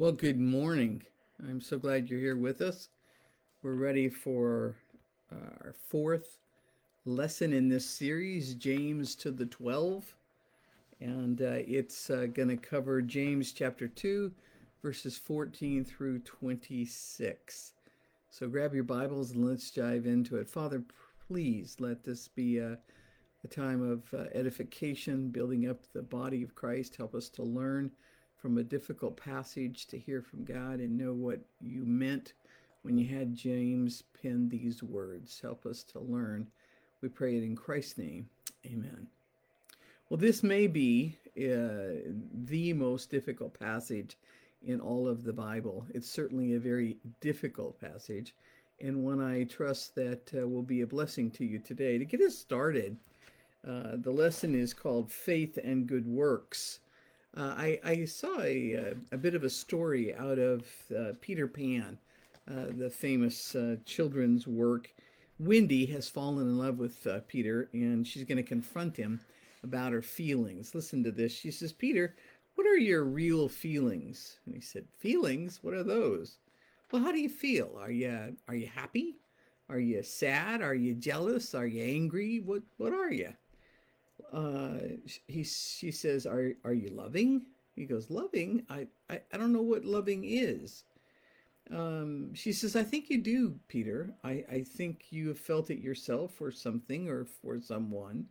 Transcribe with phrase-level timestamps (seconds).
[0.00, 1.02] Well, good morning.
[1.42, 2.88] I'm so glad you're here with us.
[3.64, 4.76] We're ready for
[5.32, 6.38] uh, our fourth
[7.04, 10.14] lesson in this series, James to the 12.
[11.00, 14.30] And uh, it's uh, going to cover James chapter 2,
[14.84, 17.72] verses 14 through 26.
[18.30, 20.48] So grab your Bibles and let's dive into it.
[20.48, 20.80] Father,
[21.26, 22.78] please let this be a,
[23.42, 26.94] a time of uh, edification, building up the body of Christ.
[26.94, 27.90] Help us to learn
[28.38, 32.32] from a difficult passage to hear from God and know what you meant
[32.82, 35.40] when you had James pen these words.
[35.40, 36.46] Help us to learn.
[37.00, 38.28] We pray it in Christ's name.
[38.66, 39.08] Amen.
[40.08, 42.10] Well, this may be uh,
[42.46, 44.16] the most difficult passage
[44.66, 45.86] in all of the Bible.
[45.92, 48.34] It's certainly a very difficult passage,
[48.80, 51.98] and one I trust that uh, will be a blessing to you today.
[51.98, 52.96] To get us started,
[53.68, 56.80] uh, the lesson is called Faith and Good Works.
[57.36, 61.46] Uh, I, I, saw a, uh, a, bit of a story out of uh, Peter
[61.46, 61.98] Pan,
[62.50, 64.92] uh, the famous uh, children's work.
[65.38, 69.20] Wendy has fallen in love with uh, Peter and she's going to confront him
[69.62, 70.74] about her feelings.
[70.74, 71.32] Listen to this.
[71.32, 72.16] She says, Peter,
[72.54, 74.38] what are your real feelings?
[74.44, 75.60] And he said, Feelings?
[75.62, 76.38] What are those?
[76.90, 77.76] Well, how do you feel?
[77.78, 79.20] Are you are you happy?
[79.68, 80.62] Are you sad?
[80.62, 81.54] Are you jealous?
[81.54, 82.40] Are you angry?
[82.44, 83.34] What what are you?
[84.32, 84.78] Uh,
[85.26, 88.64] he she says, "Are are you loving?" He goes, "Loving?
[88.68, 90.84] I I, I don't know what loving is."
[91.70, 94.14] Um, she says, "I think you do, Peter.
[94.24, 98.28] I I think you have felt it yourself or something or for someone."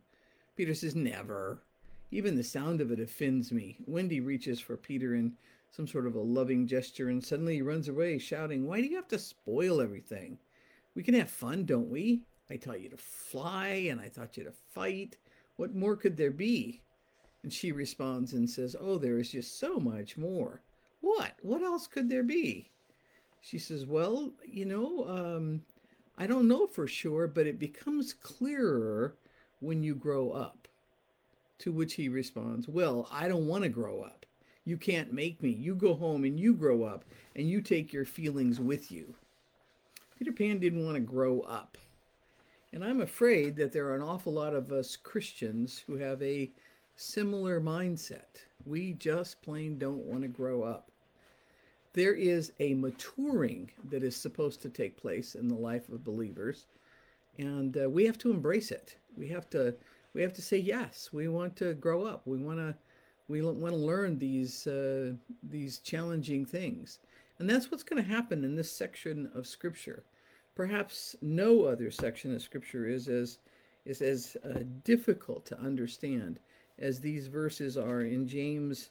[0.56, 1.62] Peter says, "Never.
[2.10, 5.36] Even the sound of it offends me." Wendy reaches for Peter in
[5.70, 8.96] some sort of a loving gesture, and suddenly he runs away, shouting, "Why do you
[8.96, 10.38] have to spoil everything?
[10.94, 12.24] We can have fun, don't we?
[12.50, 15.16] I taught you to fly, and I taught you to fight."
[15.58, 16.82] What more could there be?
[17.42, 20.62] And she responds and says, Oh, there is just so much more.
[21.00, 21.32] What?
[21.42, 22.70] What else could there be?
[23.40, 25.62] She says, Well, you know, um,
[26.16, 29.16] I don't know for sure, but it becomes clearer
[29.58, 30.68] when you grow up.
[31.58, 34.26] To which he responds, Well, I don't want to grow up.
[34.64, 35.50] You can't make me.
[35.50, 37.04] You go home and you grow up
[37.34, 39.16] and you take your feelings with you.
[40.16, 41.76] Peter Pan didn't want to grow up.
[42.72, 46.50] And I'm afraid that there are an awful lot of us Christians who have a
[46.96, 48.44] similar mindset.
[48.64, 50.90] We just plain don't want to grow up.
[51.94, 56.66] There is a maturing that is supposed to take place in the life of believers,
[57.38, 58.96] and uh, we have to embrace it.
[59.16, 59.74] We have to
[60.12, 61.10] we have to say yes.
[61.12, 62.26] We want to grow up.
[62.26, 62.74] We want to
[63.28, 65.12] we want to learn these uh,
[65.42, 66.98] these challenging things,
[67.38, 70.04] and that's what's going to happen in this section of Scripture.
[70.58, 73.38] Perhaps no other section of Scripture is as
[73.84, 76.40] is as uh, difficult to understand
[76.80, 78.90] as these verses are in James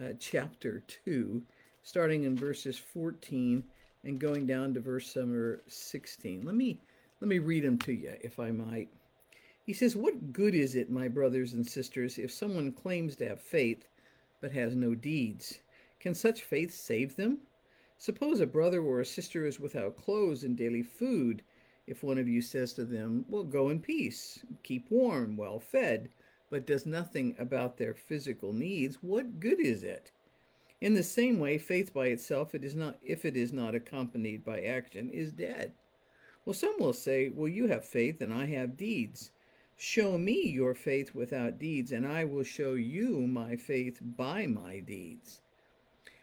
[0.00, 1.42] uh, chapter 2,
[1.82, 3.64] starting in verses 14
[4.04, 6.42] and going down to verse number 16.
[6.44, 6.78] Let me
[7.20, 8.88] let me read them to you if I might.
[9.66, 13.40] He says, "What good is it, my brothers and sisters, if someone claims to have
[13.40, 13.88] faith
[14.40, 15.58] but has no deeds?
[15.98, 17.38] Can such faith save them?"
[18.00, 21.42] Suppose a brother or a sister is without clothes and daily food.
[21.84, 26.08] If one of you says to them, Well, go in peace, keep warm, well fed,
[26.48, 30.12] but does nothing about their physical needs, what good is it?
[30.80, 34.44] In the same way, faith by itself, it is not, if it is not accompanied
[34.44, 35.72] by action, is dead.
[36.44, 39.32] Well, some will say, Well, you have faith and I have deeds.
[39.76, 44.78] Show me your faith without deeds, and I will show you my faith by my
[44.78, 45.40] deeds.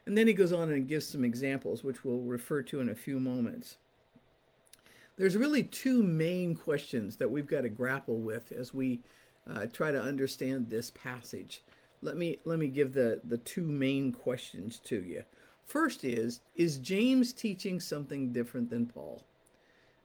[0.05, 2.95] And then he goes on and gives some examples, which we'll refer to in a
[2.95, 3.77] few moments.
[5.17, 8.99] There's really two main questions that we've got to grapple with as we
[9.49, 11.63] uh, try to understand this passage.
[12.01, 15.23] Let me let me give the the two main questions to you.
[15.65, 19.24] First is is James teaching something different than Paul?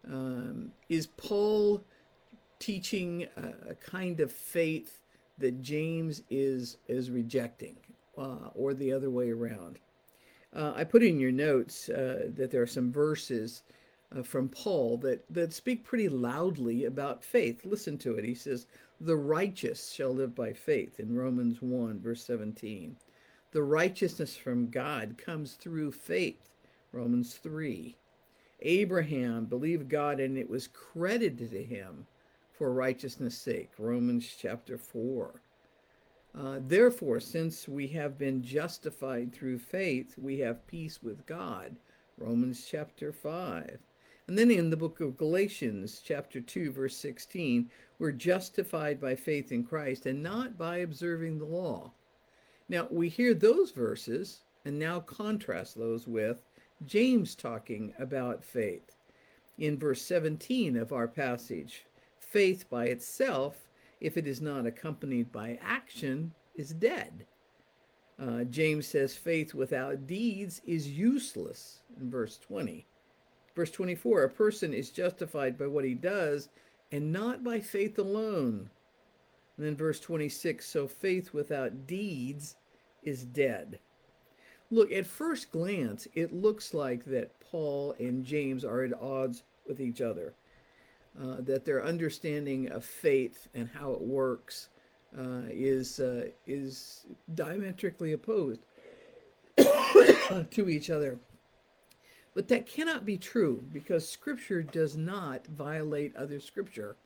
[0.07, 1.85] Um, is Paul
[2.59, 5.03] teaching a, a, kind of faith
[5.39, 7.77] that James is is rejecting,
[8.17, 9.79] uh, or the other way around?
[10.53, 13.63] Uh, I put in your notes uh, that there are some verses
[14.17, 17.65] uh, from Paul that, that speak pretty loudly about faith.
[17.65, 18.25] Listen to it.
[18.25, 18.67] He says,
[19.01, 22.97] The righteous shall live by faith in Romans 1, verse 17.
[23.53, 26.51] The righteousness from God comes through faith,
[26.93, 27.97] Romans 3.
[28.63, 32.07] Abraham believed God and it was credited to him
[32.53, 35.41] for righteousness' sake, Romans chapter 4.
[36.35, 41.77] Uh, therefore, since we have been justified through faith, we have peace with God.
[42.17, 43.79] Romans chapter 5.
[44.29, 47.69] And then in the book of Galatians, chapter 2, verse 16,
[47.99, 51.93] we're justified by faith in Christ and not by observing the law.
[52.69, 56.45] Now, we hear those verses, and now contrast those with
[56.87, 58.95] James talking about faith.
[59.59, 61.87] In verse 17 of our passage,
[62.21, 63.67] faith by itself,
[64.01, 67.27] if it is not accompanied by action, is dead.
[68.19, 72.87] Uh, James says faith without deeds is useless in verse 20.
[73.55, 76.49] Verse 24 a person is justified by what he does
[76.93, 78.71] and not by faith alone.
[79.57, 82.57] And then verse 26 so faith without deeds
[83.03, 83.79] is dead.
[84.71, 89.81] Look, at first glance, it looks like that Paul and James are at odds with
[89.81, 90.35] each other,
[91.19, 94.69] uh, that their understanding of faith and how it works
[95.19, 98.61] uh, is uh, is diametrically opposed
[100.51, 101.19] to each other.
[102.35, 106.97] But that cannot be true because Scripture does not violate other Scripture.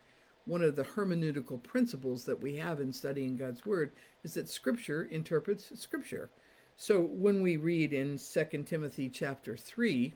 [0.45, 3.93] One of the hermeneutical principles that we have in studying God's Word
[4.23, 6.29] is that Scripture interprets Scripture.
[6.77, 10.13] So when we read in 2 Timothy chapter 3,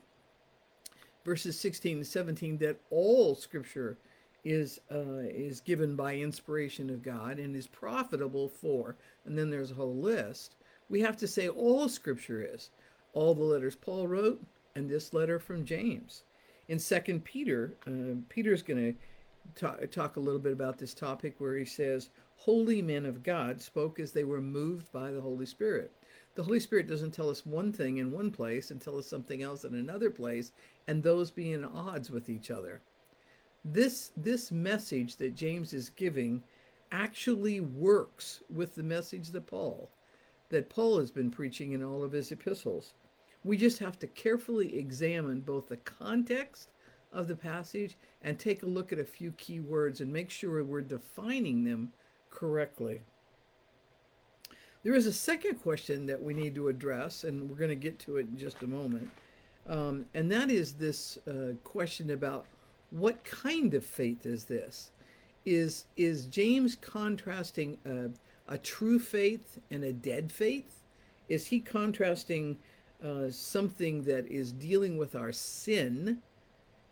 [1.29, 3.99] verses 16 and 17, that all Scripture
[4.43, 8.95] is uh, is given by inspiration of God and is profitable for,
[9.25, 10.55] and then there's a whole list.
[10.89, 12.71] We have to say all Scripture is,
[13.13, 14.41] all the letters Paul wrote,
[14.73, 16.23] and this letter from James.
[16.67, 21.35] In Second Peter, uh, Peter's going to talk, talk a little bit about this topic
[21.37, 25.45] where he says, "Holy men of God spoke as they were moved by the Holy
[25.45, 25.91] Spirit."
[26.35, 29.41] The Holy Spirit doesn't tell us one thing in one place and tell us something
[29.41, 30.51] else in another place,
[30.87, 32.81] and those be in odds with each other.
[33.65, 36.43] This this message that James is giving
[36.91, 39.89] actually works with the message that Paul
[40.49, 42.93] that Paul has been preaching in all of his epistles.
[43.43, 46.69] We just have to carefully examine both the context
[47.13, 50.63] of the passage and take a look at a few key words and make sure
[50.63, 51.93] we're defining them
[52.29, 53.01] correctly.
[54.81, 57.99] There is a second question that we need to address, and we're going to get
[57.99, 59.09] to it in just a moment.
[59.67, 62.45] Um, and that is this uh, question about
[62.91, 64.91] what kind of faith is this?
[65.45, 68.09] Is, is James contrasting a,
[68.53, 70.81] a true faith and a dead faith?
[71.27, 72.57] Is he contrasting
[73.03, 76.21] uh, something that is dealing with our sin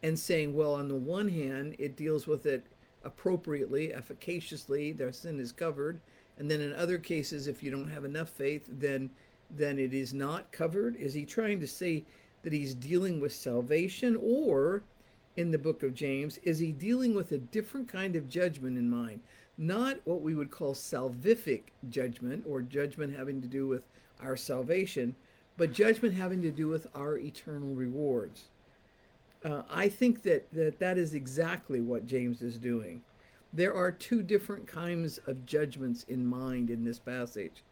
[0.03, 2.65] and saying, well, on the one hand, it deals with it
[3.05, 6.01] appropriately, efficaciously, their sin is covered,
[6.37, 9.09] and then in other cases, if you don't have enough faith, then
[9.49, 10.95] then it is not covered?
[10.97, 12.03] Is he trying to say
[12.43, 14.83] that he's dealing with salvation, or
[15.37, 18.89] in the book of James, is he dealing with a different kind of judgment in
[18.89, 19.21] mind?
[19.57, 23.83] Not what we would call salvific judgment or judgment having to do with
[24.21, 25.15] our salvation,
[25.57, 28.45] but judgment having to do with our eternal rewards.
[29.45, 33.01] Uh, I think that, that that is exactly what James is doing
[33.53, 37.63] there are two different kinds of judgments in mind in this passage.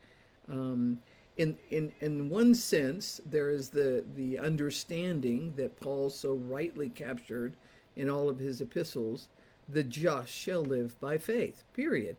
[0.50, 1.00] Um,
[1.38, 7.56] in, in, in one sense, there is the, the understanding that Paul so rightly captured
[7.95, 9.27] in all of his epistles
[9.68, 12.18] the just shall live by faith, period.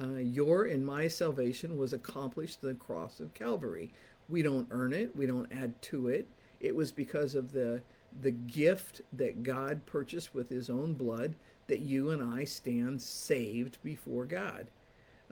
[0.00, 3.92] Uh, your and my salvation was accomplished the cross of Calvary.
[4.28, 6.28] We don't earn it, we don't add to it.
[6.60, 7.80] It was because of the,
[8.22, 11.34] the gift that God purchased with his own blood
[11.70, 14.66] that you and I stand saved before God.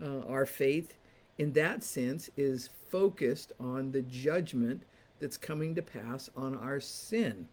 [0.01, 0.95] Uh, our faith,
[1.37, 4.85] in that sense, is focused on the judgment
[5.19, 7.49] that's coming to pass on our sin.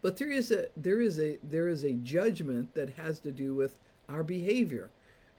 [0.00, 3.54] But there is a there is a there is a judgment that has to do
[3.54, 3.76] with
[4.08, 4.88] our behavior,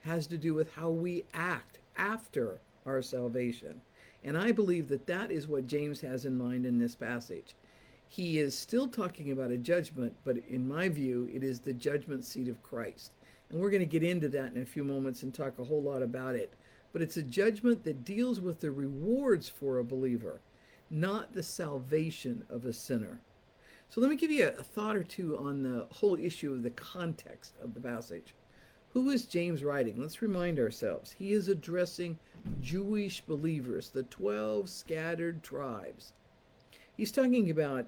[0.04, 3.80] has to do with how we act after our salvation.
[4.22, 7.56] And I believe that that is what James has in mind in this passage
[8.12, 12.26] he is still talking about a judgment, but in my view, it is the judgment
[12.26, 13.12] seat of Christ.
[13.48, 15.82] And we're going to get into that in a few moments and talk a whole
[15.82, 16.52] lot about it.
[16.92, 20.42] But it's a judgment that deals with the rewards for a believer,
[20.90, 23.22] not the salvation of a sinner.
[23.88, 26.70] So let me give you a, thought or two on the whole issue of the
[26.70, 28.34] context of the passage.
[28.90, 29.98] Who is James writing?
[29.98, 31.12] Let's remind ourselves.
[31.12, 32.18] He is addressing
[32.60, 36.12] Jewish believers, the 12 scattered tribes.
[36.94, 37.86] He's talking about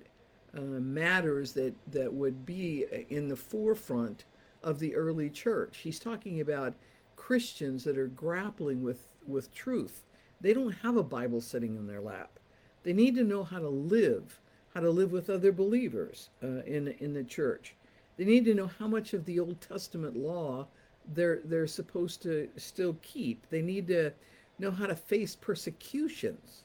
[0.56, 4.24] uh, matters that, that would be in the forefront
[4.62, 5.78] of the early church.
[5.78, 6.74] He's talking about
[7.16, 10.04] Christians that are grappling with, with truth.
[10.40, 12.38] They don't have a Bible sitting in their lap.
[12.82, 14.40] They need to know how to live,
[14.74, 17.74] how to live with other believers uh, in, in the church.
[18.16, 20.66] They need to know how much of the Old Testament law
[21.12, 23.48] they're, they're supposed to still keep.
[23.50, 24.12] They need to
[24.58, 26.64] know how to face persecutions.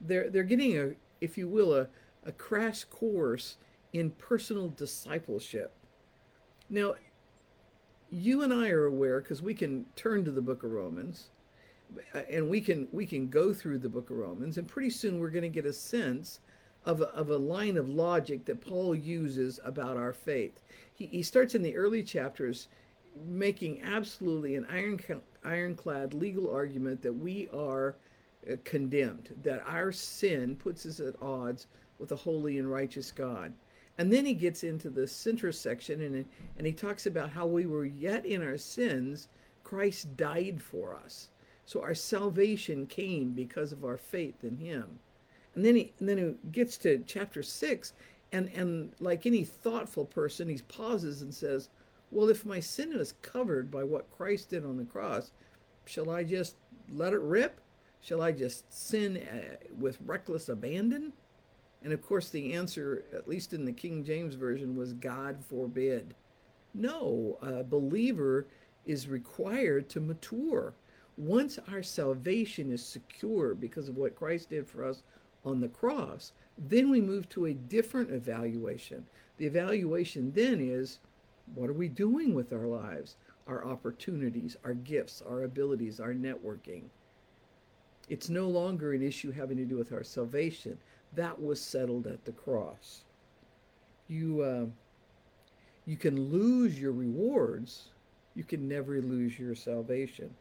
[0.00, 1.88] They're, they're getting a, if you will, a,
[2.24, 3.56] a crash course
[3.92, 5.72] in personal discipleship.
[6.68, 6.94] Now,
[8.10, 11.30] you and I are aware, because we can turn to the book of Romans,
[12.30, 15.30] and we can we can go through the book of Romans, and pretty soon we're
[15.30, 16.40] going to get a sense
[16.84, 20.60] of a, of a line of logic that Paul uses about our faith.
[20.94, 22.68] He, he starts in the early chapters
[23.26, 25.00] making absolutely an iron,
[25.44, 27.96] ironclad legal argument that we are
[28.50, 33.52] uh, condemned, that our sin puts us at odds with a holy and righteous God.
[33.96, 36.24] And then he gets into the center section and,
[36.58, 39.28] and he talks about how we were yet in our sins,
[39.62, 41.28] Christ died for us.
[41.64, 44.98] So our salvation came because of our faith in him.
[45.54, 47.92] And then he and then he gets to chapter six,
[48.32, 51.68] and and like any thoughtful person, he pauses and says,
[52.10, 55.30] "Well, if my sin is covered by what Christ did on the cross,
[55.86, 56.56] shall I just
[56.92, 57.60] let it rip?
[58.00, 61.12] Shall I just sin uh, with reckless abandon?"
[61.84, 66.14] And of course, the answer, at least in the King James version, was God forbid.
[66.72, 68.46] No, a believer
[68.86, 70.72] is required to mature.
[71.16, 75.02] Once our salvation is secure because of what Christ did for us
[75.44, 79.06] on the cross, then we move to a different evaluation.
[79.36, 81.00] The evaluation then is
[81.54, 86.84] what are we doing with our lives, our opportunities, our gifts, our abilities, our networking?
[88.08, 90.78] It's no longer an issue having to do with our salvation.
[91.14, 93.04] That was settled at the cross.
[94.08, 94.66] You, uh,
[95.86, 97.88] you can lose your rewards,
[98.34, 100.34] you can never lose your salvation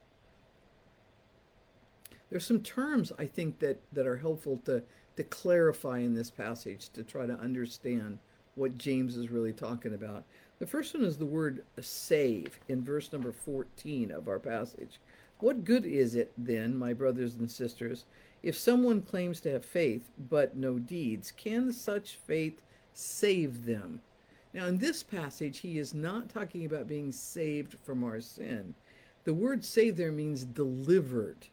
[2.34, 4.82] there's some terms I think that that are helpful to
[5.18, 8.18] to clarify in this passage to try to understand
[8.56, 10.24] what James is really talking about.
[10.58, 15.00] The first one is the word save in verse number 14 of our passage.
[15.42, 18.06] What good is it then, my brothers and sisters,
[18.44, 21.32] if someone claims to have faith but no deeds?
[21.32, 22.62] Can such faith
[22.94, 24.02] save them?
[24.54, 28.76] Now, in this passage, he is not talking about being saved from our sin.
[29.24, 31.48] The word save there means delivered.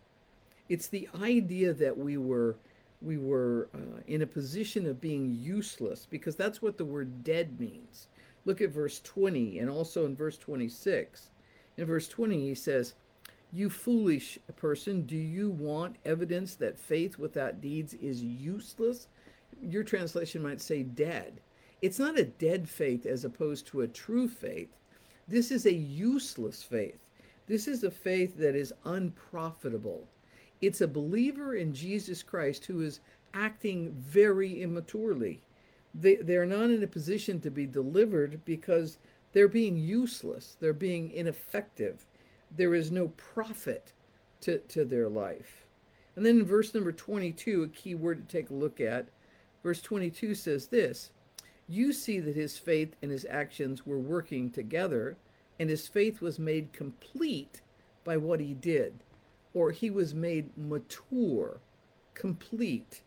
[0.68, 2.56] It's the idea that we were
[3.02, 7.58] we were uh, in a position of being useless because that's what the word dead
[7.58, 8.08] means.
[8.44, 11.30] Look at verse 20 and also in verse 26.
[11.78, 12.92] In verse 20 he says,
[13.52, 19.08] "You foolish person, do you want evidence that faith without deeds is useless?"
[19.60, 21.40] Your translation might say dead.
[21.82, 24.76] It's not a dead faith as opposed to a true faith.
[25.26, 27.00] This is a useless faith.
[27.46, 30.06] This is a faith that is unprofitable.
[30.60, 33.00] It's a believer in Jesus Christ who is
[33.34, 35.42] acting very immaturely.
[35.94, 38.98] They, they're not in a position to be delivered because
[39.32, 42.06] they're being useless, they're being ineffective.
[42.50, 43.92] There is no profit
[44.42, 45.66] to, to their life.
[46.16, 49.08] And then in verse number 22, a key word to take a look at,
[49.62, 51.10] verse 22 says this
[51.68, 55.16] You see that his faith and his actions were working together,
[55.58, 57.60] and his faith was made complete
[58.04, 59.00] by what he did
[59.54, 61.60] or he was made mature,
[62.14, 63.02] complete,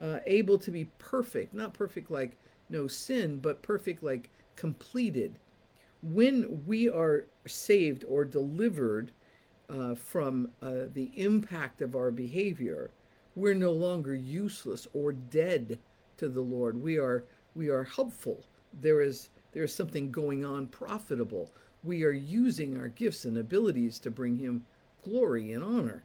[0.00, 2.36] uh, able to be perfect, not perfect like
[2.68, 5.38] no sin, but perfect like completed.
[6.02, 9.12] When we are saved or delivered
[9.68, 12.90] uh, from uh, the impact of our behavior,
[13.34, 15.78] we're no longer useless or dead
[16.16, 16.80] to the Lord.
[16.80, 17.24] We are
[17.54, 18.44] we are helpful.
[18.80, 21.50] There is there is something going on profitable.
[21.82, 24.64] We are using our gifts and abilities to bring Him
[25.02, 26.04] glory and honor.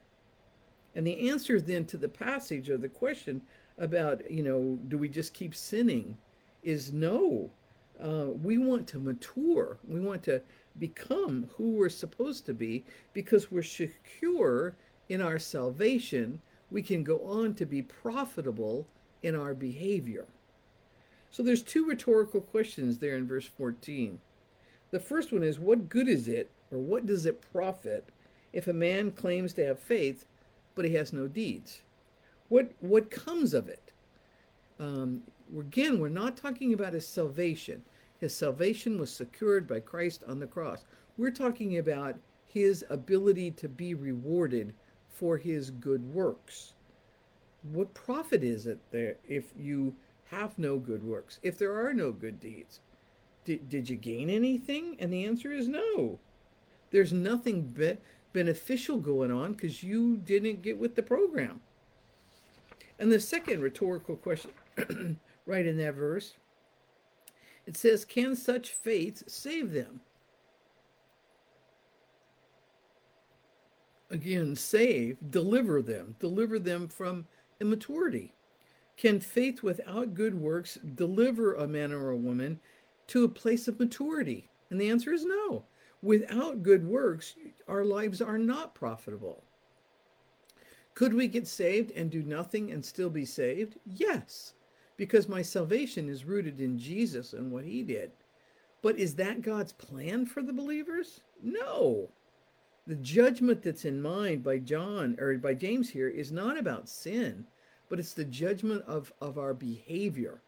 [0.96, 3.42] And the answer then to the passage or the question
[3.78, 6.18] about, you know, do we just keep sinning
[6.64, 7.50] is no.
[8.02, 9.78] Uh, we want to mature.
[9.88, 10.42] We want to
[10.80, 14.76] become who we're supposed to be because we're secure
[15.10, 16.42] in our salvation.
[16.70, 18.88] We can go on to be profitable
[19.24, 20.28] in our behavior.
[21.30, 24.20] So there's two rhetorical questions there in verse 14.
[24.92, 28.10] The first one is what good is it or what does it profit
[28.52, 30.26] if a man claims to have faith,
[30.76, 31.82] but he has no deeds?
[32.50, 33.94] What, what comes of it?
[34.78, 35.22] Um,
[35.58, 37.84] again, we're not talking about his salvation.
[38.22, 40.86] His salvation was secured by Christ on the cross.
[41.18, 44.76] We're talking about his ability to be rewarded
[45.10, 46.76] for his good works.
[47.64, 52.12] What profit is it there if you have no good works, if there are no
[52.12, 52.80] good deeds?
[53.44, 54.98] Did, did you gain anything?
[55.00, 56.20] And the answer is no.
[56.92, 57.98] There's nothing be-
[58.34, 61.62] beneficial going on because you didn't get with the program.
[63.00, 64.52] And the second rhetorical question,
[65.48, 66.36] right in that verse,
[67.66, 70.02] it says, Can such faith save them?
[74.10, 77.26] Again, save, deliver them, deliver them from
[77.62, 78.34] immaturity.
[78.98, 82.60] Can faith without good works deliver a man or a woman
[83.08, 84.50] to a place of maturity?
[84.70, 85.64] And the answer is no.
[86.02, 87.36] Without good works,
[87.68, 89.44] our lives are not profitable.
[90.94, 93.78] Could we get saved and do nothing and still be saved?
[93.86, 94.54] Yes,
[95.02, 98.12] because my salvation is rooted in Jesus and what he did.
[98.84, 101.22] But is that God's plan for the believers?
[101.42, 102.10] No.
[102.86, 107.48] The judgment that's in mind by John or by James here is not about sin,
[107.90, 110.44] but it's the judgment of, of our behavior.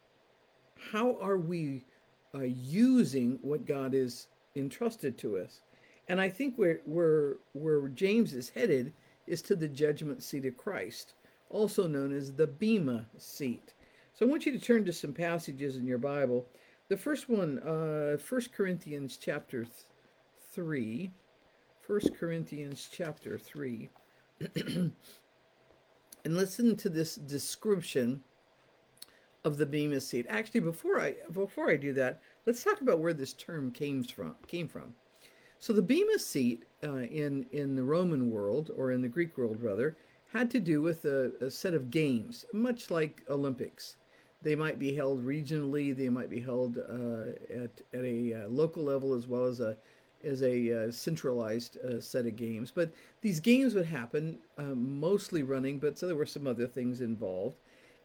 [0.92, 1.84] How are we
[2.32, 5.62] uh, using what God is entrusted to us?
[6.06, 8.92] And I think where, where, where James is headed
[9.26, 11.14] is to the judgment seat of Christ,
[11.50, 13.74] also known as the Bema seat.
[14.16, 16.46] So I want you to turn to some passages in your Bible.
[16.88, 19.66] The first one, uh, 1 Corinthians chapter
[20.52, 21.10] 3.
[21.84, 23.90] 1 Corinthians chapter 3.
[24.54, 24.92] and
[26.24, 28.22] listen to this description
[29.44, 30.26] of the Bema seat.
[30.28, 34.36] Actually, before I before I do that, let's talk about where this term came from.
[34.46, 34.94] Came from.
[35.58, 39.60] So the Bema seat uh, in in the Roman world or in the Greek world
[39.60, 39.96] rather
[40.32, 43.96] had to do with a, a set of games, much like Olympics.
[44.44, 45.96] They might be held regionally.
[45.96, 49.76] They might be held uh, at at a uh, local level as well as a
[50.22, 52.70] as a uh, centralized uh, set of games.
[52.70, 57.00] But these games would happen um, mostly running, but so there were some other things
[57.00, 57.56] involved.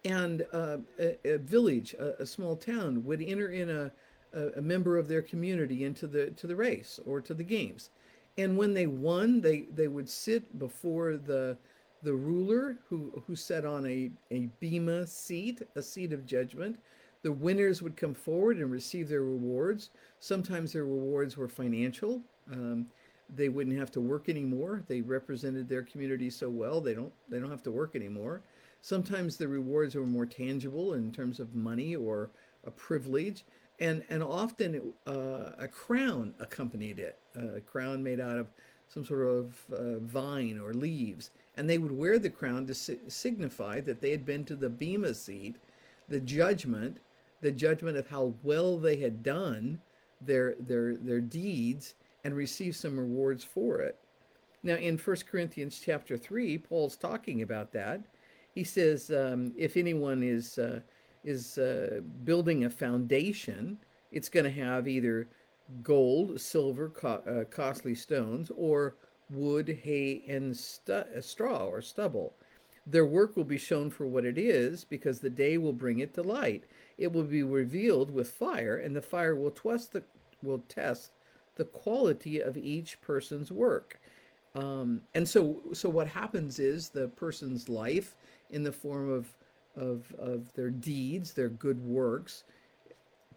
[0.05, 3.91] And uh, a, a, village, a, a, small town, would enter in a,
[4.57, 7.89] a, member of their community into the to the race or to the games.
[8.37, 11.57] And when they won, they, they would sit before the
[12.03, 16.79] the ruler who who sat on a, a bema seat, a seat of judgment,
[17.23, 19.89] the winners would come forward and receive their rewards.
[20.19, 22.21] Sometimes their rewards were financial.
[22.51, 22.87] Um,
[23.35, 24.83] they wouldn't have to work anymore.
[24.87, 28.41] They represented their community so well they don't they don't have to work anymore.
[28.81, 32.29] Sometimes the rewards were more tangible in terms of money or
[32.65, 33.43] a privilege,
[33.79, 37.17] and and often uh, a crown accompanied it.
[37.35, 38.47] A crown made out of
[38.87, 42.99] some sort of uh, vine or leaves, and they would wear the crown to si-
[43.09, 45.57] signify that they had been to the bema seat,
[46.07, 46.99] the judgment,
[47.41, 49.81] the judgment of how well they had done
[50.21, 53.97] their their their deeds and receive some rewards for it.
[54.63, 58.01] Now, in 1 Corinthians chapter 3, Paul's talking about that.
[58.55, 60.79] He says, um, if anyone is, uh,
[61.23, 63.77] is uh, building a foundation,
[64.11, 65.27] it's going to have either
[65.81, 68.95] gold, silver, co- uh, costly stones, or
[69.29, 72.33] wood, hay, and stu- uh, straw or stubble.
[72.87, 76.13] Their work will be shown for what it is, because the day will bring it
[76.15, 76.63] to light
[76.99, 80.03] it will be revealed with fire, and the fire will test the
[80.43, 81.11] will test
[81.55, 83.99] the quality of each person's work.
[84.55, 88.15] Um, and so, so what happens is the person's life,
[88.49, 89.33] in the form of
[89.75, 92.43] of of their deeds, their good works,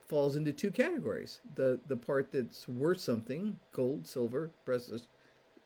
[0.09, 5.07] falls into two categories: the the part that's worth something, gold, silver, precious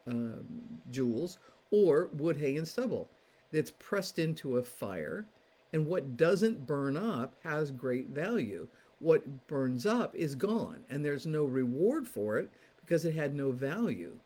[0.06, 0.44] um,
[0.90, 1.38] jewels,
[1.70, 3.08] or wood, hay, and stubble,
[3.50, 5.26] that's pressed into a fire
[5.72, 8.66] and what doesn't burn up has great value.
[8.98, 13.50] What burns up is gone, and there's no reward for it because it had no
[13.50, 14.16] value.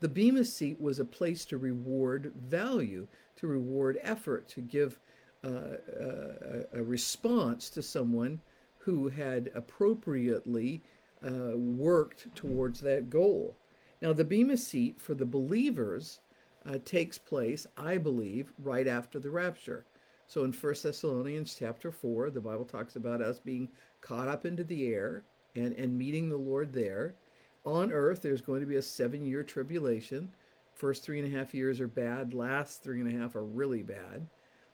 [0.00, 4.98] The Bema seat was a place to reward value, to reward effort, to give
[5.44, 8.40] uh, uh a, a, response to someone
[8.78, 10.82] who had appropriately
[11.24, 13.56] uh, worked towards that goal.
[14.02, 16.20] Now, the Bema seat for the believers
[16.66, 19.86] uh, takes place, I believe, right after the rapture.
[20.26, 23.68] So in 1 Thessalonians chapter 4, the Bible talks about us being
[24.00, 25.22] caught up into the air
[25.54, 27.14] and, and meeting the Lord there.
[27.64, 30.30] On earth, there's going to be a seven year tribulation.
[30.74, 33.82] First three and a half years are bad, last three and a half are really
[33.82, 34.26] bad.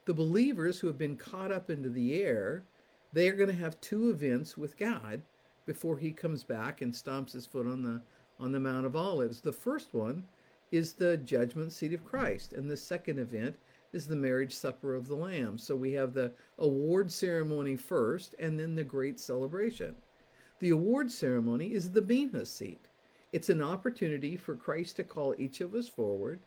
[0.05, 2.65] The believers who have been caught up into the air,
[3.13, 5.23] they are going to have two events with God
[5.65, 8.03] before he comes back and stomps his foot on the
[8.43, 9.41] on the Mount of Olives.
[9.41, 10.25] The first one
[10.73, 13.57] is the judgment seat of Christ, and the second event
[13.93, 15.59] is the marriage supper of the Lamb.
[15.59, 19.95] So we have the award ceremony first and then the great celebration.
[20.59, 22.89] The award ceremony is the Bema seat.
[23.33, 26.41] It's an opportunity for Christ to call each of us forward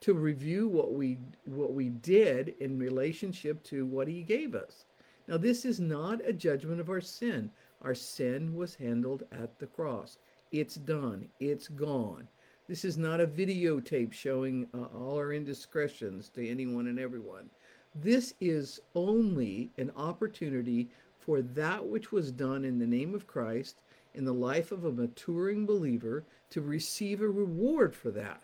[0.00, 4.86] to review what we what we did in relationship to what he gave us.
[5.28, 7.50] Now this is not a judgment of our sin.
[7.82, 10.18] Our sin was handled at the cross.
[10.52, 11.28] It's done.
[11.40, 12.28] It's gone.
[12.68, 17.50] This is not a videotape showing uh, all our indiscretions to anyone and everyone.
[17.94, 20.88] This is only an opportunity
[21.18, 23.82] for that which was done in the name of Christ
[24.14, 28.42] in the life of a maturing believer to receive a reward for that.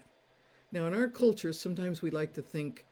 [0.73, 2.87] Now, in our culture, sometimes we like to think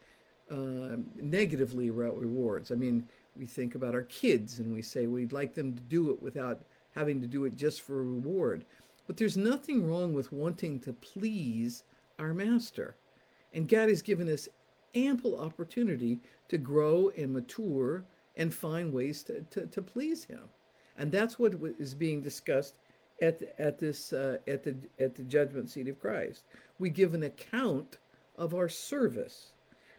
[0.50, 2.70] uh, negatively about rewards.
[2.70, 6.10] I mean, we think about our kids and we say we'd like them to do
[6.10, 6.62] it without
[6.94, 8.64] having to do it just for a reward.
[9.06, 11.84] But there's nothing wrong with wanting to please
[12.18, 12.96] our master.
[13.52, 14.48] And God has given us
[14.94, 18.04] ample opportunity to grow and mature
[18.36, 20.48] and find ways to, to, to please him.
[20.96, 22.74] And that's what is being discussed
[23.22, 26.44] at, at this uh, at the at the judgment seat of Christ.
[26.78, 27.98] We give an account
[28.36, 29.52] of our service.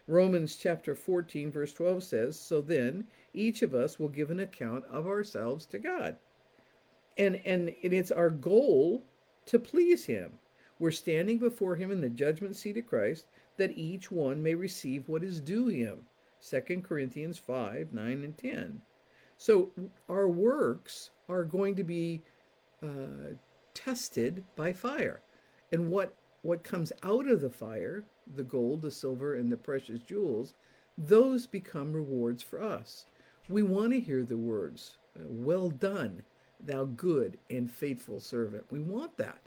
[0.06, 4.84] Romans chapter 14 verse 12 says, "So then each of us will give an account
[4.86, 6.16] of ourselves to God."
[7.18, 9.02] And and, it's our goal
[9.46, 10.32] to please him.
[10.78, 13.26] We're standing before him in the judgment seat of Christ
[13.56, 15.98] that each one may receive what is due him.
[16.48, 18.80] 2 Corinthians 5, 9, and 10.
[19.36, 19.70] So
[20.08, 22.22] our works are going to be
[22.82, 23.34] uh,
[23.74, 25.20] tested by fire.
[25.72, 28.04] And what, what comes out of the fire,
[28.36, 30.54] the gold, the silver, and the precious jewels,
[30.96, 33.06] those become rewards for us.
[33.48, 36.22] We want to hear the words, Well done,
[36.60, 38.64] thou good and faithful servant.
[38.70, 39.38] We want that.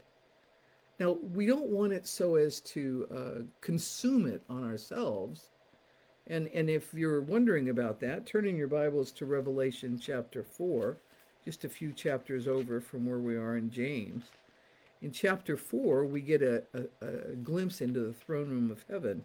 [0.98, 5.50] Now, we don't want it so as to uh, consume it on ourselves.
[6.26, 10.96] And, and if you're wondering about that, turn in your Bibles to Revelation chapter 4,
[11.44, 14.26] just a few chapters over from where we are in James.
[15.00, 19.24] In chapter 4, we get a, a, a glimpse into the throne room of heaven.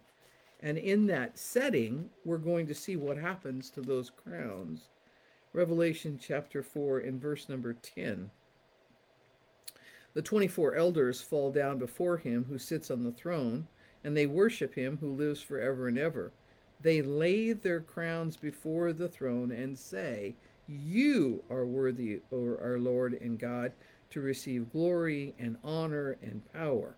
[0.60, 4.88] And in that setting, we're going to see what happens to those crowns.
[5.58, 8.30] Revelation chapter 4 in verse number 10.
[10.14, 13.66] The 24 elders fall down before him who sits on the throne,
[14.04, 16.30] and they worship him who lives forever and ever.
[16.80, 20.36] They lay their crowns before the throne and say,
[20.68, 23.72] You are worthy, O our Lord and God,
[24.10, 26.94] to receive glory and honor and power.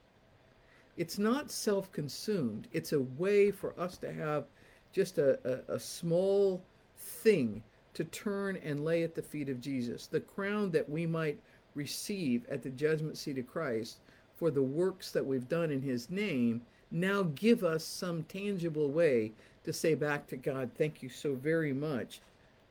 [0.98, 4.44] It's not self consumed, it's a way for us to have
[4.92, 6.62] just a, a, a small
[6.98, 7.62] thing
[7.94, 11.38] to turn and lay at the feet of Jesus, the crown that we might
[11.74, 13.98] receive at the judgment seat of Christ
[14.36, 19.32] for the works that we've done in his name now give us some tangible way
[19.64, 22.20] to say back to God, thank you so very much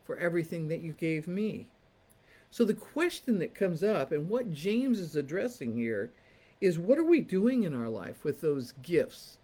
[0.03, 1.67] for everything that you gave me.
[2.51, 6.11] So the question that comes up and what James is addressing here
[6.59, 9.37] is what are we doing in our life with those gifts?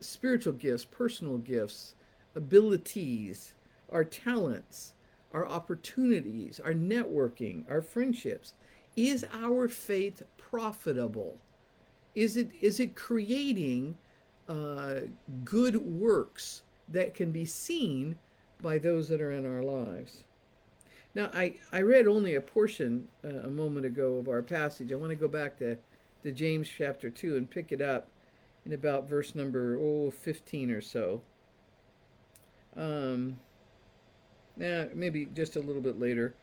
[0.00, 1.94] Spiritual gifts, personal gifts,
[2.34, 3.54] abilities,
[3.90, 4.92] our talents,
[5.36, 8.54] our opportunities, our networking, our friendships.
[8.96, 11.36] Is our faith profitable?
[12.14, 13.98] Is it is it creating
[14.48, 15.00] uh,
[15.44, 18.16] good works that can be seen
[18.62, 20.24] by those that are in our lives?
[21.14, 24.90] Now, I, I read only a portion uh, a moment ago of our passage.
[24.90, 25.76] I want to go back to,
[26.22, 28.08] to James chapter 2 and pick it up
[28.64, 31.20] in about verse number oh, 15 or so.
[32.76, 33.38] Um,
[34.56, 36.34] now, maybe just a little bit later.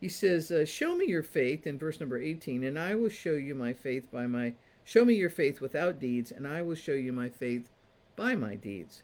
[0.00, 3.34] He says, uh, Show me your faith in verse number 18, and I will show
[3.34, 4.54] you my faith by my.
[4.84, 7.70] Show me your faith without deeds, and I will show you my faith
[8.16, 9.02] by my deeds.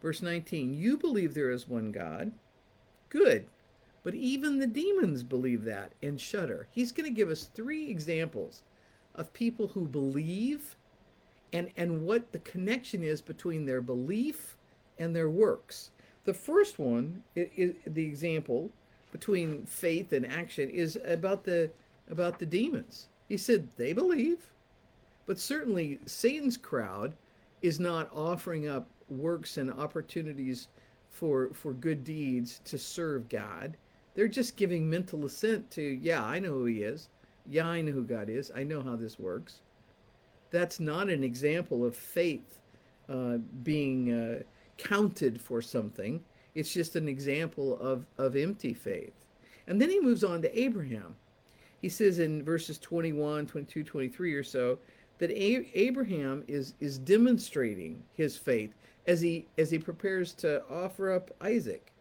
[0.00, 2.32] Verse 19, You believe there is one God.
[3.10, 3.46] Good.
[4.02, 6.66] But even the demons believe that and shudder.
[6.70, 8.62] He's going to give us three examples
[9.14, 10.76] of people who believe
[11.52, 14.56] and, and what the connection is between their belief
[14.98, 15.90] and their works.
[16.24, 18.70] The first one the example
[19.12, 21.70] between faith and action is about the
[22.10, 23.08] about the demons.
[23.28, 24.38] He said they believe,
[25.26, 27.14] but certainly Satan's crowd
[27.62, 30.68] is not offering up works and opportunities
[31.10, 33.76] for for good deeds to serve God.
[34.14, 37.08] They're just giving mental assent to, yeah, I know who he is.
[37.48, 38.50] Yeah, I know who God is.
[38.54, 39.60] I know how this works.
[40.50, 42.58] That's not an example of faith
[43.08, 44.42] uh, being uh,
[44.82, 46.22] counted for something.
[46.54, 49.14] It's just an example of, of empty faith.
[49.66, 51.16] And then he moves on to Abraham.
[51.80, 54.78] He says in verses 21, 22, 23 or so
[55.18, 58.74] that A- Abraham is, is demonstrating his faith
[59.06, 61.92] as he, as he prepares to offer up Isaac.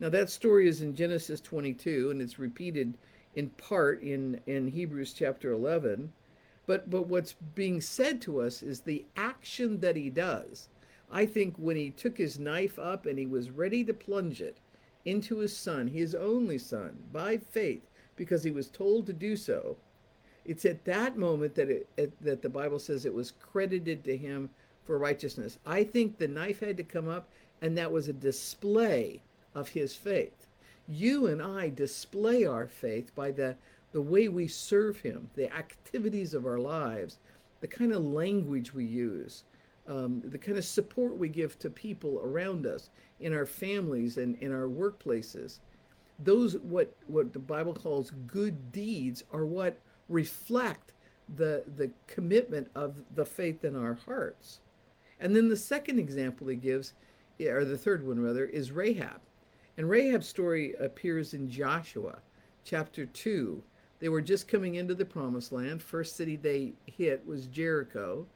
[0.00, 2.96] Now, that story is in Genesis 22, and it's repeated
[3.34, 6.12] in part in, in Hebrews chapter 11.
[6.66, 10.68] But, but what's being said to us is the action that he does
[11.10, 14.58] I think when he took his knife up and he was ready to plunge it
[15.04, 19.76] into his son, his only son, by faith, because he was told to do so,
[20.44, 21.88] it's at that moment that it,
[22.22, 24.50] that the Bible says it was credited to him
[24.84, 25.58] for righteousness.
[25.66, 27.28] I think the knife had to come up,
[27.60, 29.20] and that was a display
[29.54, 30.46] of his faith.
[30.88, 33.56] You and I display our faith by the
[33.92, 37.18] the way we serve him, the activities of our lives,
[37.60, 39.44] the kind of language we use,
[39.88, 44.36] um, the kind of support we give to people around us in our families and
[44.42, 45.58] in our workplaces
[46.20, 50.92] those what what the bible calls good deeds are what reflect
[51.36, 54.60] the the commitment of the faith in our hearts
[55.20, 56.94] and then the second example he gives
[57.46, 59.20] or the third one rather, is Rahab.
[59.76, 62.18] And Rahab's story appears in Joshua
[62.64, 63.62] chapter 2.
[64.00, 65.82] They were just coming into the promised land.
[65.82, 68.26] First city they hit was Jericho.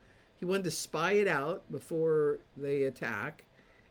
[0.43, 3.45] He wanted to spy it out before they attack.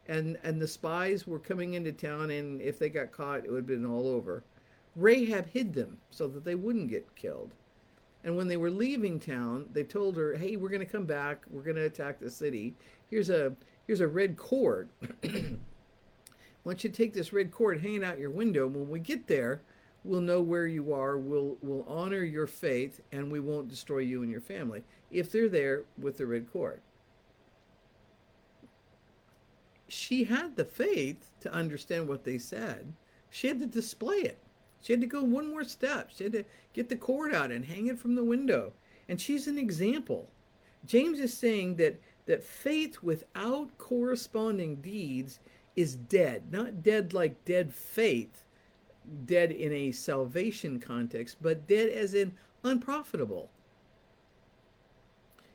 [0.10, 3.60] And and the spies were coming into town and if they got caught it would
[3.60, 4.44] have been all over.
[4.98, 7.54] Rahab hid them so that they wouldn't get killed.
[8.26, 11.46] And when they were leaving town, they told her, "Hey, we're going to come back.
[11.50, 12.76] We're going to attack the city.
[13.10, 13.56] Here's a
[13.88, 14.90] here's a red cord.
[16.66, 18.68] Once you take this red cord, hang it out your window.
[18.68, 19.62] When we get there,
[20.04, 21.18] we'll know where you are.
[21.18, 25.50] We'll we'll honor your faith, and we won't destroy you and your family if they're
[25.50, 26.82] there with the red cord."
[29.88, 32.94] She had the faith to understand what they said.
[33.30, 34.38] She had to display it.
[34.82, 36.12] She had to go one more step.
[36.16, 38.74] She had to get the cord out and hang it from the window.
[39.08, 40.30] And she's an example.
[40.86, 45.40] James is saying that that faith without corresponding deeds
[45.76, 46.52] is dead.
[46.52, 48.44] Not dead like dead faith,
[49.26, 53.50] dead in a salvation context, but dead as in unprofitable.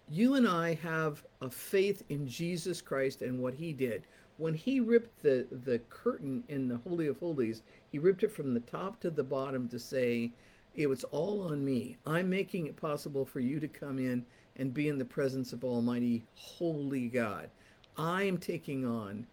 [0.09, 4.05] You and I have a faith in Jesus Christ and what he did.
[4.37, 8.55] When he ripped the, the curtain in the Holy of Holies, he ripped it from
[8.55, 10.31] the top to the bottom to say,
[10.77, 11.97] it was all on me.
[12.07, 14.25] I'm making it possible for you to come in
[14.57, 17.51] and be in the presence of Almighty, Holy God.
[17.97, 19.27] I am taking on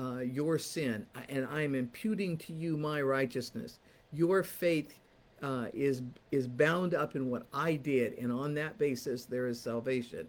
[0.00, 3.80] uh, your sin and I am imputing to you my righteousness.
[4.12, 4.94] Your faith
[5.42, 9.60] uh, is is bound up in what I did, and on that basis there is
[9.60, 10.26] salvation.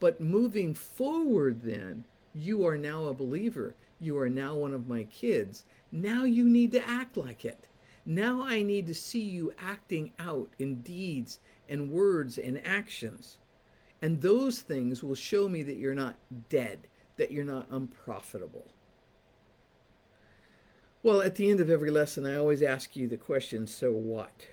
[0.00, 3.74] But moving forward, then you are now a believer.
[4.00, 5.64] You are now one of my kids.
[5.90, 7.66] Now you need to act like it.
[8.06, 13.38] Now I need to see you acting out in deeds and words and actions.
[14.00, 16.16] And those things will show me that you're not
[16.48, 18.66] dead, that you're not unprofitable.
[21.00, 24.48] Well, at the end of every lesson, I always ask you the question so what?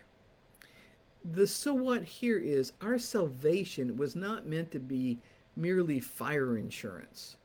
[1.24, 5.18] The so what here is our salvation was not meant to be
[5.56, 7.38] merely fire insurance.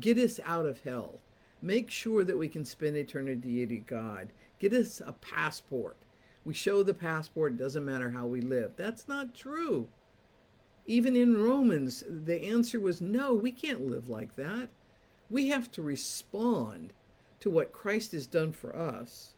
[0.00, 1.20] Get us out of hell.
[1.60, 4.32] Make sure that we can spend eternity with God.
[4.58, 5.98] Get us a passport.
[6.46, 8.72] We show the passport, it doesn't matter how we live.
[8.76, 9.88] That's not true.
[10.86, 14.70] Even in Romans, the answer was no, we can't live like that.
[15.28, 16.94] We have to respond
[17.40, 19.34] to what Christ has done for us.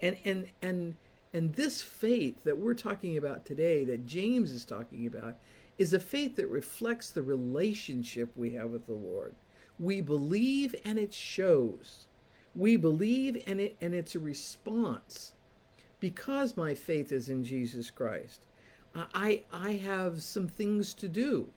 [0.00, 0.96] And and and
[1.32, 5.36] and this faith that we're talking about today, that James is talking about,
[5.76, 9.34] is a faith that reflects the relationship we have with the Lord.
[9.78, 12.06] We believe and it shows.
[12.54, 15.32] We believe and it and it's a response.
[16.00, 18.40] Because my faith is in Jesus Christ,
[18.94, 21.48] I I have some things to do.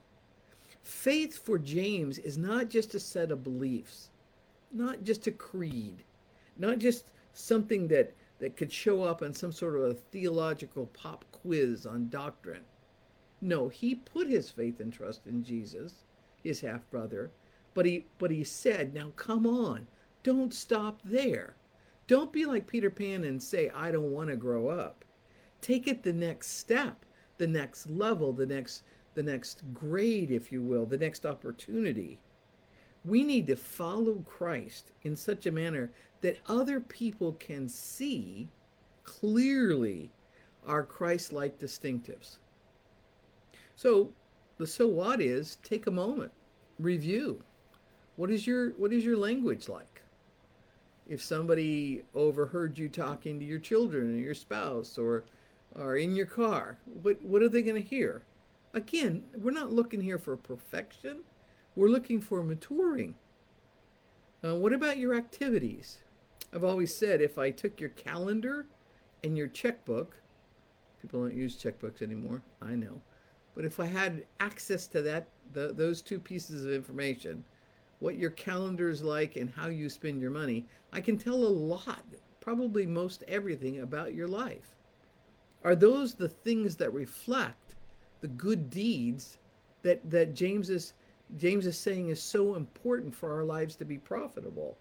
[0.82, 4.10] Faith for James is not just a set of beliefs,
[4.72, 6.04] not just a creed,
[6.56, 11.24] not just something that that could show up in some sort of a theological pop
[11.30, 12.64] quiz on doctrine.
[13.40, 16.04] No, he put his faith and trust in Jesus,
[16.42, 17.30] his half brother,
[17.74, 19.86] but he but he said, "Now come on.
[20.22, 21.56] Don't stop there.
[22.06, 25.04] Don't be like Peter Pan and say, "I don't want to grow up."
[25.60, 27.04] Take it the next step,
[27.38, 28.82] the next level, the next
[29.14, 32.18] the next grade, if you will, the next opportunity.
[33.04, 38.48] We need to follow Christ in such a manner that other people can see
[39.04, 40.10] clearly
[40.66, 42.38] our Christ like distinctives.
[43.74, 44.10] So,
[44.58, 46.30] the so what is take a moment,
[46.78, 47.42] review.
[48.16, 50.02] What is your what is your language like?
[51.08, 55.24] If somebody overheard you talking to your children or your spouse or
[55.74, 58.22] or in your car, what what are they going to hear?
[58.74, 61.20] Again, we're not looking here for perfection.
[61.74, 63.14] We're looking for maturing.
[64.44, 65.98] Uh, what about your activities?
[66.52, 68.66] I've always said if I took your calendar
[69.24, 70.16] and your checkbook,
[71.00, 73.00] people don't use checkbooks anymore, I know.
[73.54, 77.44] But if I had access to that, the, those two pieces of information,
[78.00, 81.36] what your calendar is like and how you spend your money, I can tell a
[81.36, 82.04] lot,
[82.40, 84.76] probably most everything about your life.
[85.64, 87.76] Are those the things that reflect
[88.20, 89.38] the good deeds
[89.82, 90.92] that, that James is
[91.36, 94.76] James is saying is so important for our lives to be profitable?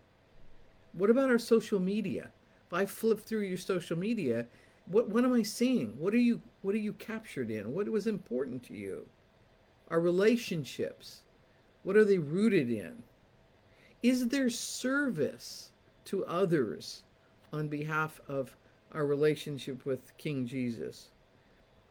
[0.93, 2.31] What about our social media?
[2.67, 4.45] If I flip through your social media,
[4.85, 5.97] what what am I seeing?
[5.97, 7.73] What are you what are you captured in?
[7.73, 9.07] What was important to you?
[9.89, 11.21] Our relationships,
[11.83, 13.03] what are they rooted in?
[14.03, 15.71] Is there service
[16.05, 17.03] to others
[17.53, 18.55] on behalf of
[18.93, 21.09] our relationship with King Jesus?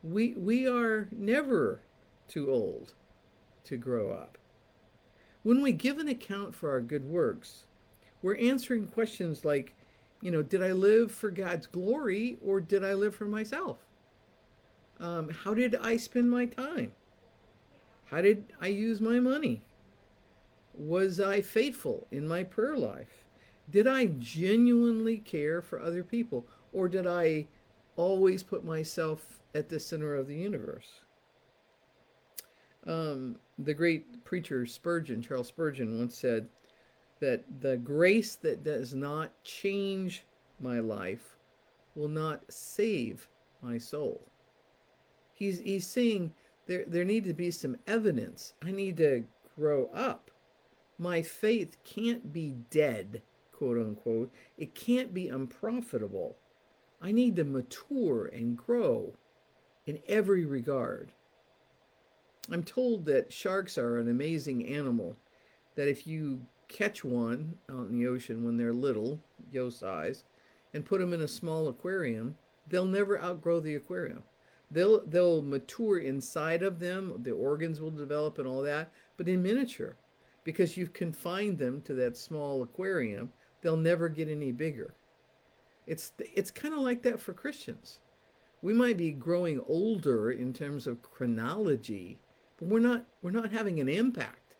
[0.02, 1.82] We, we are never
[2.26, 2.94] too old
[3.64, 4.38] to grow up.
[5.42, 7.66] When we give an account for our good works,
[8.22, 9.74] We're answering questions like,
[10.20, 13.78] you know, did I live for God's glory or did I live for myself?
[15.00, 16.92] Um, how did I spend my time?
[18.04, 19.62] How did I use my money?
[20.74, 23.24] Was I faithful in my prayer life?
[23.70, 26.48] Did I genuinely care for other people?
[26.72, 27.48] Or did I
[27.96, 31.02] always put myself at the center of the universe?
[32.86, 36.48] Um, the great preacher Spurgeon, Charles Spurgeon, once said
[37.20, 40.24] that the grace that does not change
[40.58, 41.36] my life
[41.94, 43.28] will not save
[43.62, 44.26] my soul.
[45.34, 46.32] He's, he's saying
[46.66, 48.54] there, there need to be some evidence.
[48.64, 49.24] I need to
[49.56, 50.30] grow up.
[50.98, 54.32] My faith can't be dead, quote unquote.
[54.58, 56.36] It can't be unprofitable.
[57.02, 59.14] I need to mature and grow
[59.86, 61.12] in every regard.
[62.52, 65.16] I'm told that sharks are an amazing animal,
[65.76, 69.20] that if you catch one out in the ocean when they're little,
[69.52, 70.24] yo size,
[70.74, 72.36] and put them in a small aquarium,
[72.68, 74.22] they'll never outgrow the aquarium.
[74.70, 79.42] They'll they'll mature inside of them, the organs will develop and all that, but in
[79.42, 79.96] miniature,
[80.44, 84.94] because you've confined them to that small aquarium, they'll never get any bigger.
[85.86, 87.98] It's it's kind of like that for Christians.
[88.62, 92.18] We might be growing older in terms of chronology,
[92.60, 94.54] but we're not we're not having an impact.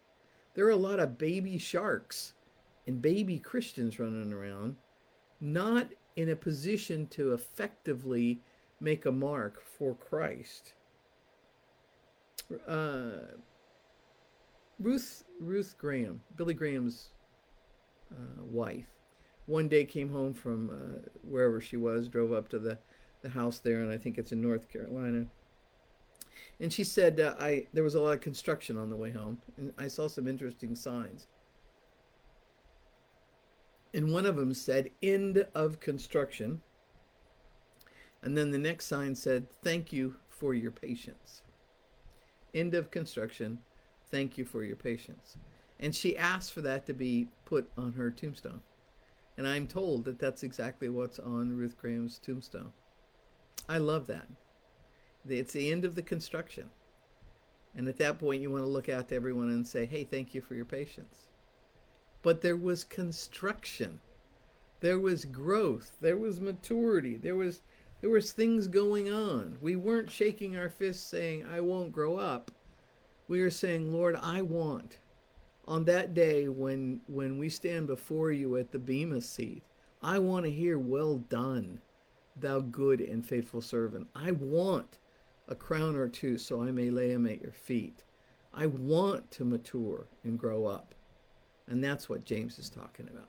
[0.54, 2.32] There are a lot of baby sharks
[2.86, 4.76] and baby Christians running around,
[5.40, 8.40] not in a position to effectively
[8.80, 10.72] make a mark for Christ.
[12.66, 13.36] Uh,
[14.80, 17.10] Ruth Ruth Graham, Billy Graham's
[18.10, 18.86] uh, wife,
[19.46, 22.78] one day came home from uh, wherever she was, drove up to the,
[23.22, 25.26] the house there, and I think it's in North Carolina.
[26.60, 29.38] And she said uh, I there was a lot of construction on the way home,
[29.56, 31.26] and I saw some interesting signs.
[33.94, 36.60] And one of them said "End of construction,"
[38.22, 41.42] and then the next sign said "Thank you for your patience."
[42.54, 43.60] End of construction.
[44.10, 45.36] Thank you for your patience.
[45.78, 48.60] And she asked for that to be put on her tombstone.
[49.38, 52.72] And I'm told that that's exactly what's on Ruth Graham's tombstone.
[53.68, 54.26] I love that.
[55.28, 56.70] It's the end of the construction.
[57.76, 60.34] And at that point, you want to look out to everyone and say, hey, thank
[60.34, 61.28] you for your patience.
[62.22, 64.00] But there was construction.
[64.80, 65.96] There was growth.
[66.00, 67.16] There was maturity.
[67.16, 67.62] There was
[68.00, 69.58] there was things going on.
[69.60, 72.50] We weren't shaking our fists saying, I won't grow up.
[73.28, 74.96] We were saying, Lord, I want
[75.70, 79.62] on that day when when we stand before you at the bema seat
[80.02, 81.80] i want to hear well done
[82.36, 84.98] thou good and faithful servant i want
[85.50, 88.04] a crown or two so i may lay them at your feet.
[88.54, 90.94] I want to mature and grow up.
[91.68, 93.28] And that's what james is talking about.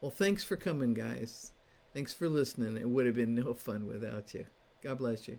[0.00, 1.52] Well thanks for coming guys.
[1.94, 2.76] Thanks for listening.
[2.76, 4.46] It would have been no fun without you.
[4.82, 5.38] God bless you